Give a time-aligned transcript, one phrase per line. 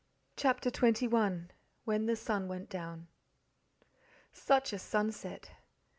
[0.35, 1.49] CHAPTER XXI
[1.85, 3.07] When the Sun Went Down
[4.33, 5.51] Such a sunset!